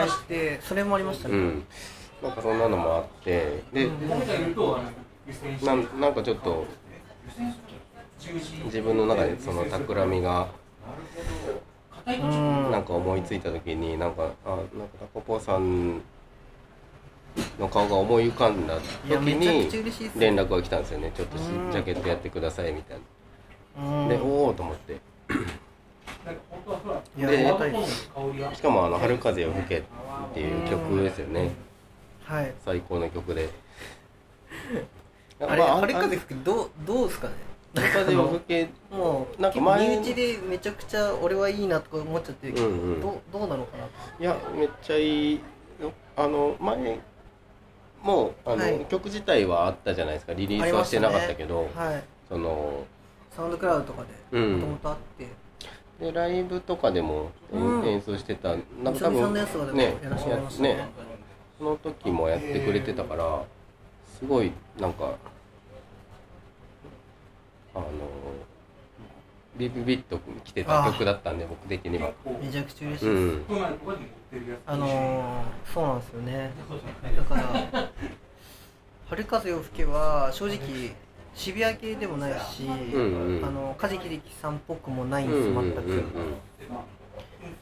[0.08, 1.66] してそれもありましたね、うん。
[2.22, 3.62] なんかそんなのもあって。
[3.72, 3.90] で
[5.62, 6.64] なんなんかちょっと
[8.64, 10.48] 自分の中でその企みが
[12.06, 12.70] うん。
[12.70, 14.58] なんか思いついた時になんかあなん
[14.88, 16.00] かタコポさん
[17.58, 19.70] の顔が思い浮かんだ時に
[20.18, 21.12] 連絡が来たんですよね。
[21.16, 22.98] ちょっとジャケットやってくださいみたい
[23.78, 24.08] うん。
[24.08, 25.00] なでおおと思って。
[27.16, 27.46] で
[28.54, 29.82] しかもあの「春風よ吹け」っ
[30.34, 31.50] ていう曲ですよね。
[32.24, 32.52] はい。
[32.64, 33.48] 最高の曲で。
[35.40, 37.34] あれま春風吹くどうどうですかね？
[37.74, 43.00] 春風よ吹けもうなんか前身内でめちゃくちゃ俺はいいなとか思っちゃってるけど、うんうん。
[43.00, 43.88] どうどうなのかない
[44.22, 45.40] やめっちゃいい。
[45.80, 47.00] よあの前
[48.02, 48.84] もうあの、はい。
[48.86, 50.34] 曲自体はあったじゃないですか。
[50.34, 52.04] リリースはしてなかったけどはい。
[52.28, 52.84] その
[53.30, 54.52] サウンドクラウドとかでうん。
[54.54, 55.26] もともとあって、
[56.04, 57.86] でライブとかでも演,、うん。
[57.86, 58.50] 演奏してた。
[58.82, 59.46] なんかでもね。
[59.72, 59.98] ね
[60.60, 60.88] ね。
[61.58, 63.44] その時もやってくれてたから
[64.18, 65.14] すごいなんか
[67.74, 67.86] あの
[69.56, 72.12] ビビビッと来てた曲だったんで僕的には。
[72.40, 73.44] めちゃくちゃ嬉しいです、うん。
[74.66, 76.50] あのー、そうなんですよね。
[77.16, 77.90] だから
[79.08, 80.58] 「春風を吹け」は正直
[81.34, 83.44] 渋谷系でもないし、うんうん。
[83.44, 85.74] あの梶木力さんっぽくもないんですうんうん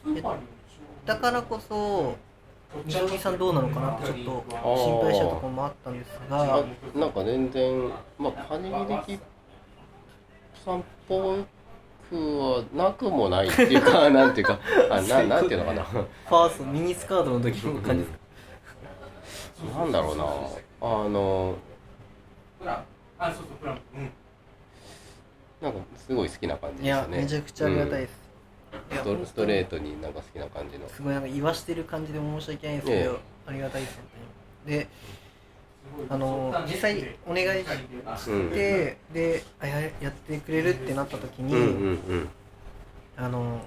[0.05, 0.35] 全く、
[1.05, 2.15] だからこそ
[2.85, 4.45] みそぎさんどうなのかなってちょっと
[4.77, 6.55] 心配したところもあったんですが。
[6.55, 6.63] あ
[6.95, 9.19] なんか全然まあパニギ
[10.63, 11.37] さんっぽ
[12.09, 15.83] くはなくもないっていうか なんていうかあななんていうのかな。
[15.83, 20.23] ファーストミニスカートの時の感じですか、なんだろうな。
[20.81, 21.55] あの
[25.61, 27.17] なんかすごい好きな感じでしたね。
[27.17, 28.11] めちゃくちゃありがたいです、
[28.91, 30.89] いやストストレートになんか好きな感じの。
[30.89, 33.19] すごいなんか言わしてる感じで申し訳ないんですけど、え。
[33.47, 34.05] ありがたいです本
[34.65, 34.77] 当に。
[34.77, 34.87] で
[36.09, 38.51] あの実際お願いして、うん。
[38.51, 38.97] で
[39.59, 42.29] あややってくれるってなった時に、うんうんうん。
[43.17, 43.61] あの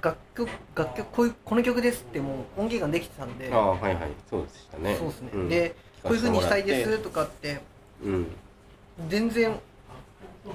[0.00, 4.10] 楽曲楽曲こういうこの曲ですってもう音源ができてたんでああはいはい。
[4.28, 4.96] そうでしたね。
[4.96, 5.48] そうですね、ん。
[5.48, 7.60] でこういう風にしたいですとかって
[8.04, 8.26] うん。
[9.08, 9.58] 全然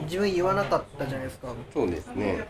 [0.03, 1.49] 自分言わなかったじゃないですか。
[1.73, 2.47] そうですね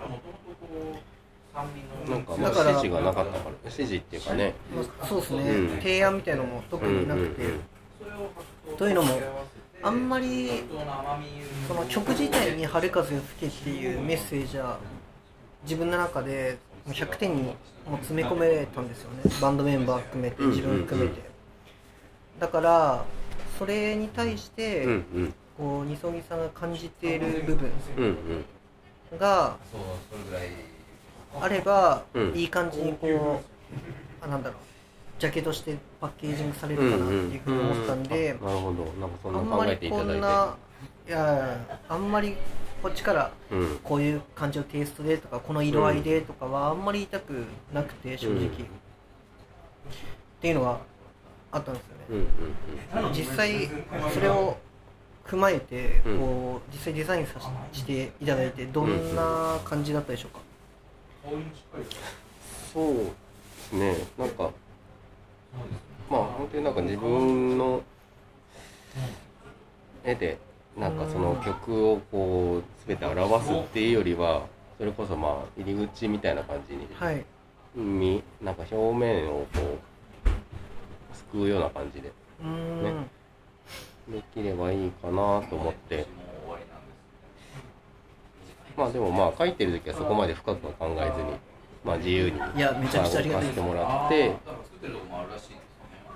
[1.53, 4.53] なんかまあだから指示がなかったから指示っていうかね。
[4.73, 5.77] まあそうですね、うん。
[5.79, 7.43] 提案みたいのも特になくて、
[8.77, 9.19] というのも
[9.83, 10.63] あんまり
[11.67, 14.79] その曲自体に「春風を吹け」っていうメッセージは
[15.63, 17.51] 自分の中でもう100点にも
[17.93, 19.23] う詰め込めたんですよね。
[19.41, 21.21] バンドメンバー含めて自分含めて、
[22.39, 23.05] だから
[23.59, 25.33] それに対して、うんうん。
[25.57, 29.19] こう二曽木さんが感じている部分うんうん。
[29.19, 29.57] が
[31.39, 32.33] あれば、うん。
[32.35, 33.07] いい感じにこ
[34.21, 34.59] うあなんだろう
[35.19, 38.85] ジャケとしてパッケージングされるかなっていうふうに思ったんで、なるほど。
[38.99, 40.55] なんかそんあなん考まりこえていただいんな
[41.07, 42.35] いやいやあんまり
[42.81, 43.79] こっちからてうん。
[43.83, 48.47] こういう感じのテイストでとかこの色合いでとかはあんまり言いたくなくて正直、うんっ
[50.41, 50.79] ていうのが
[51.51, 52.25] あったんですよね。
[52.93, 53.69] うんうん実際
[54.11, 54.57] それを
[55.27, 56.19] 踏まえてうん。
[56.19, 57.39] こう実際デザインさ
[57.71, 60.39] していただいてどんな感じだったでしょうか、
[62.73, 63.03] そうで
[63.59, 63.95] すね。
[64.17, 64.51] なんか
[66.09, 67.81] まあ本当になんか自分の
[70.03, 70.37] 絵で
[70.77, 74.45] なんかその曲をこう全て表すっていうよりは
[74.77, 77.23] それこそまあ入り口みたいな感じにはい。
[77.75, 79.77] みなんか表面をこ
[81.13, 82.11] うすくうような感じで。
[82.41, 83.07] ね。
[84.09, 86.05] できればいいかなと思って
[88.77, 91.31] まあでもまあ書いてる時はそこまで深くは考えずに
[91.83, 94.35] まあ自由にいやめちゃくちゃありがたいてもらって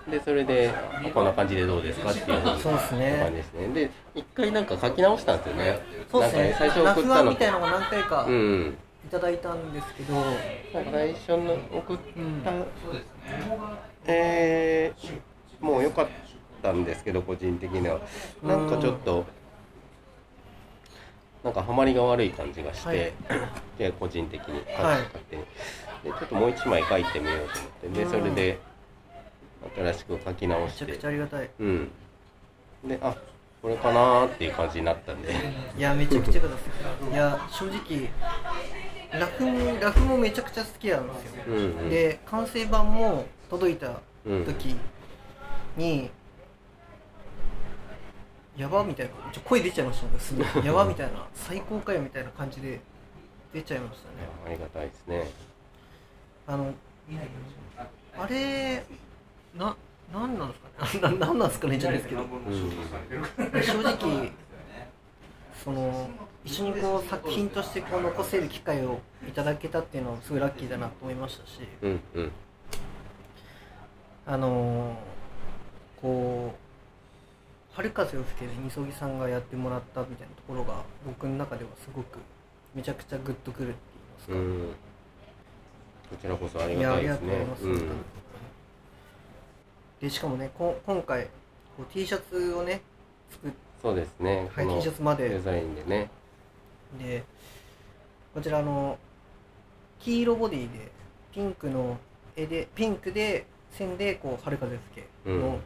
[0.10, 0.72] でそれで
[1.14, 3.18] こんな感じでどうですかっていうふうにそうですね。
[3.24, 3.68] 感じですね。
[3.70, 5.80] で一回なんか書き直したんですよね。
[6.12, 6.56] そうですね。
[6.60, 10.14] 最初送ったのみたいなのも何回かうんいただいたんですけど、
[10.92, 12.42] 最初の送っうん。
[12.44, 12.52] た、
[14.08, 15.20] えー
[15.64, 16.08] もう良かっ
[16.62, 18.00] たんですけど個人的には。
[18.44, 19.26] なんかちょっと
[21.46, 23.14] なんかハマりが悪い感じがして、
[23.78, 25.44] で個人的に勝手に
[26.04, 28.60] でちょっともう一枚書いてみようと思ってでそれで
[29.76, 30.86] 新しく書き直して。
[30.86, 31.50] めちゃくちゃありがたい。
[31.60, 31.92] うん。
[32.88, 33.16] であ
[33.62, 35.36] これかなーっていう感じになったんで。
[35.78, 38.10] いやめちゃくちゃ良かったですいや正直
[39.20, 41.90] ラフもラフもめちゃくちゃ好きなんですよ、うんうん。
[41.92, 44.76] で完成版も届いた時
[45.78, 46.10] に、
[48.58, 50.46] やばみたいなちょ声出ちゃいましたねすごい。
[50.66, 52.80] やばみたいな最高かよみたいな感じで
[53.54, 54.28] 出ちゃいましたね。
[54.46, 55.30] ありがたいですね。
[56.48, 56.74] あの
[58.18, 58.84] あれ
[59.56, 59.76] な
[60.14, 60.62] なんなんです
[61.00, 61.18] かね？
[61.20, 61.78] ななんなんですかね？
[61.78, 62.22] じゃないですけど。
[62.24, 63.64] うん。
[63.64, 64.32] 正直
[65.64, 66.10] その
[66.44, 71.60] 一緒にこう作品としてこう残せる機会をいただけたっていうのはすごいラッキーだなと思いましたし。
[71.82, 72.32] うんうん。
[74.28, 74.96] あのー
[76.02, 76.58] こう
[77.76, 82.20] 「春風を吹け」でみそぎさんがやってもらったみたいなところが僕の中ではすごく
[82.74, 84.76] めちゃくちゃグッとくるって言いますか、うん。
[86.10, 87.28] こちらこそありがたいですね。
[87.28, 87.92] うございます、うん。
[90.00, 91.26] でしかもねこ今回
[91.76, 92.82] こう T シャツをね
[93.30, 94.50] 作っそうですね。
[94.54, 95.30] はい T シャツまで。
[95.30, 96.10] デザインでね。
[96.98, 97.24] て
[98.34, 98.98] こちらあの
[100.00, 100.92] 黄色ボディで
[101.34, 101.98] ピンクの
[102.36, 105.42] 絵でピンクで線でこう「春風吹け」うん。
[105.42, 105.60] の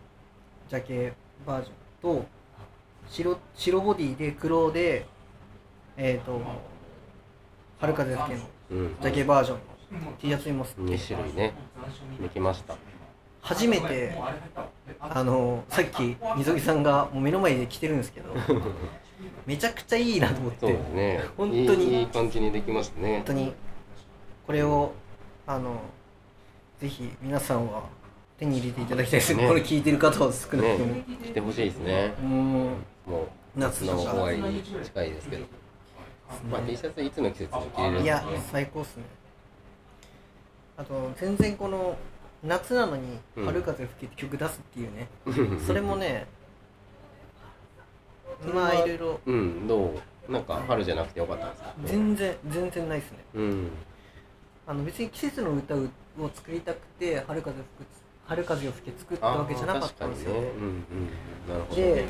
[0.67, 1.13] ジャケ
[1.45, 2.25] バージョンと
[3.09, 5.05] 白白ボディで黒で
[5.97, 6.39] えっ、と
[7.79, 8.95] 「春風吹け」のうん。
[9.01, 11.53] ジャケバージョンの T シャツにも2種類ね。
[12.21, 12.75] できました。
[13.41, 14.15] 初めて
[14.99, 18.35] あのさっき溝木さんがもう目の前で着てるんですけど
[19.47, 21.23] めちゃくちゃいいなと思ってそうですね。
[21.37, 21.85] 本当に。
[21.85, 23.15] いいいい感じにできましたね。
[23.17, 23.53] 本当に。
[24.45, 24.91] これを
[25.47, 25.79] あの
[26.79, 27.83] ぜひ皆さんは
[28.39, 29.43] 手に入れていただきたいですね。
[29.43, 31.03] ね これ聞いてる方は少なくとも、ね。
[31.25, 32.13] 来てほしいですね。
[32.21, 32.29] うん。
[33.05, 35.45] もう夏の終わりに近いですけど。
[36.49, 38.03] まあ T シャツいつの季節も着れるんで。
[38.03, 39.03] いやね最高っすね。
[40.77, 41.97] あと全然この
[42.43, 43.45] 夏なのに「うん。
[43.45, 45.07] 春風吹け」って曲出すっていうね、
[45.67, 46.25] それもね
[48.53, 49.19] まあいろいろ。
[49.25, 49.95] うんど
[50.27, 50.31] う？
[50.31, 51.73] なんか春じゃなくてよかったんですか？
[51.85, 53.17] 全然全然ないっすね。
[53.33, 53.71] うん。
[54.67, 55.79] あの別に季節の歌を
[56.35, 57.98] 作りたくて春風吹く
[58.29, 60.39] 春風を吹け作ったわけじゃなかったんですよ、ね。
[60.39, 62.05] うんうんで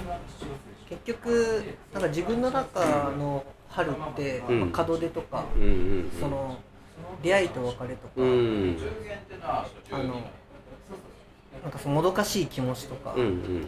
[0.90, 4.60] 結局なんか自分の中の春って、うん。
[4.60, 6.12] まあ門出とか、うんうんうん。
[6.20, 6.58] その
[7.24, 8.78] 出会いと別れとか、うん。
[9.92, 10.04] あの
[11.64, 13.68] なんかそのもどかしい気持ちとか、うんうん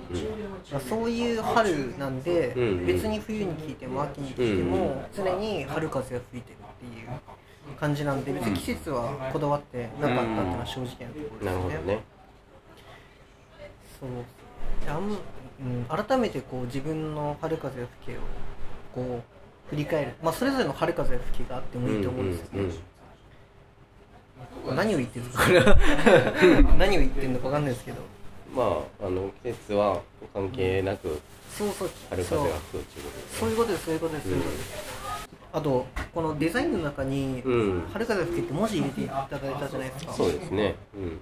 [0.71, 2.85] まあそういう春なんで、うんうん。
[2.85, 12.20] 別に冬に聴いても秋に聴いても、常に春風が吹いてるっていう感じなんで別に季節はこだわってなかったっていうのは正直なところですね。
[14.01, 14.09] そう
[14.89, 15.17] あん、
[15.63, 18.21] うん、改めてこう自分の春風吹けを
[18.95, 22.77] こう振り返る、まあ、それぞれの春風吹けがあってもいいと思うんですけど、うんうん
[24.75, 25.77] 何を言ってるんですか。
[26.77, 27.97] 何を言ってるのか 分かんないですけど。
[28.55, 30.01] まああの季節は
[30.33, 31.89] 関係なくそうそう。
[32.09, 34.91] 春そう風が吹くっていうことですそういうことですそういうことです、そういうことです。
[35.53, 40.13] あとこのデザインの中にうん「春風吹け」って文字入れていただいたじゃないですか。
[40.13, 40.75] そうですね。
[40.95, 41.19] うんうん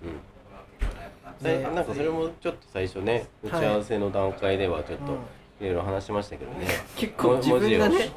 [1.41, 5.19] ででなんかそれもちょっと最初ね打ち合わせの段階ではちょっとうん。
[5.59, 8.09] いろいろ話しましたけどね、結構自分がね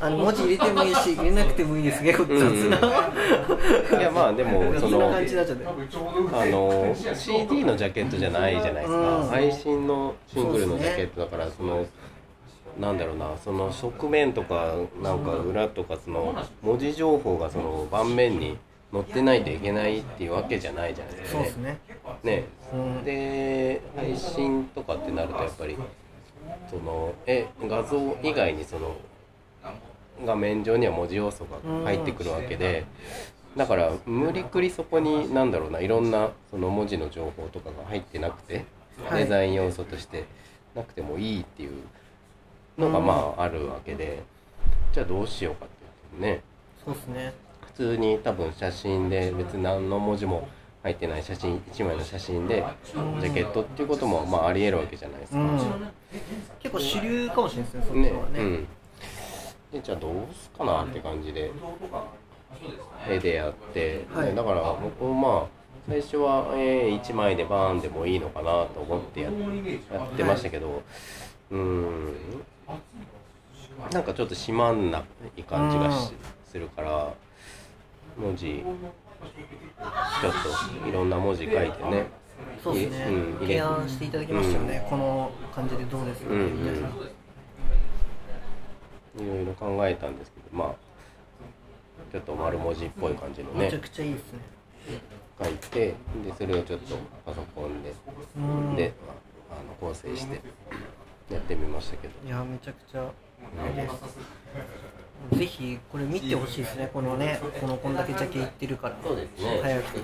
[0.00, 5.18] あの文字入れてもいいし 入れなくてもいいです結構雑な、いやまあでもそのあ
[6.46, 9.26] の CD のジャケットじゃないじゃないですか、うん。
[9.26, 11.84] 配信のシングルのジャケットだからその
[12.78, 18.56] なんだろうなその側面とかなんか裏とかその文字情報がその盤面に
[18.92, 21.38] 載ってないといけないっていうわけじゃないじゃないですか。
[21.38, 21.78] そうですね。
[22.22, 22.44] ね。
[22.72, 23.04] うん。
[23.04, 25.76] で配信とかってなるとやっぱり
[26.70, 28.96] そのえ画像以外にその
[30.24, 32.84] 画面上には文字要素が入ってくるわけで
[33.56, 38.64] だから無理くりそこになんだろうないろんなその文字の情報とかが入ってなくて
[39.04, 39.24] はい。
[39.24, 40.24] デザイン要素として
[40.74, 41.72] なくてもいいっていう
[42.78, 44.22] のがまああるわけで。
[44.92, 45.86] じゃあどうしようかってい
[46.18, 46.42] うとね。
[46.84, 47.32] そうですね。
[47.47, 47.47] 普
[47.78, 50.48] 通に多分写真で別に何の文字も
[50.82, 55.38] 入ってない写真1枚の写真でジャケットっていうこともまあありえるわけじゃないですか。
[55.38, 55.58] うん。
[56.58, 58.68] 結構主流かもしれないですねねねうん、
[59.72, 61.52] でじゃあどうすかなって感じで。
[63.08, 64.28] 絵でやって、はい。
[64.30, 65.46] ねだから僕もまあ
[65.88, 69.30] 最初は絵1枚でバーンでもいいのかなと思ってや
[69.92, 70.82] やってましたけど、
[71.52, 72.14] うーん。
[73.92, 75.04] なんかちょっと締まんな
[75.36, 76.12] い感じがし
[76.44, 77.12] するから
[78.18, 80.32] 文字ちょっ
[80.82, 82.06] といろんな文字書いてね。
[82.62, 86.30] そうですね、うん提案していただきましたよね、この感じでどうですか？
[86.30, 86.42] ね、うん。
[86.42, 86.44] う
[89.22, 89.26] ん。
[89.26, 90.74] いろいろ考えたんですけどまあ
[92.12, 93.66] ちょっと丸文字っぽい感じのね。
[93.66, 94.40] めちゃくちゃいいですね。
[95.42, 95.94] 書いてで
[96.36, 97.94] それをちょっとパソコンで
[98.36, 98.76] うん。
[98.76, 98.92] で
[99.50, 100.40] あの構成して
[101.30, 102.14] やってみましたけど。
[102.26, 103.12] いやめちゃくちゃあ
[103.66, 103.94] れです
[105.32, 106.90] ぜひこれ見てほしいですね。
[106.92, 108.96] このねこのこんだけジャケいってるから。
[109.02, 109.60] そうですね。
[109.62, 109.96] 早く。
[109.96, 110.02] ね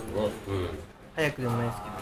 [0.49, 0.69] うん。
[1.15, 1.95] 早くでもないですけど。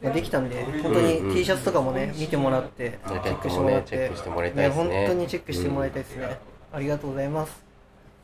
[0.00, 3.88] まあできたんで本当に T シャツとかもね見てもらってチェックしてもらって。
[3.88, 5.06] チェックしてもらいたいですね。
[5.06, 6.38] 本当にチェックしてもらいたいですね、
[6.72, 7.64] ありがとうございます。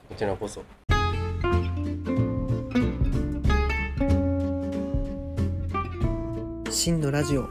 [0.09, 0.63] こちらこそ。
[6.71, 7.49] 真のラジオ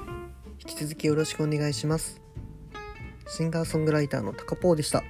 [0.60, 2.22] 引き続きよろしくお願いします。
[3.28, 5.04] シンガーソングライターのタカポーでした